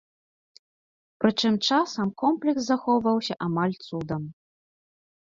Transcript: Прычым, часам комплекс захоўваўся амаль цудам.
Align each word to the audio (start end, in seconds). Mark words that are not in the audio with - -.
Прычым, 1.25 1.53
часам 1.69 2.07
комплекс 2.23 2.61
захоўваўся 2.73 3.33
амаль 3.51 3.81
цудам. 3.89 4.23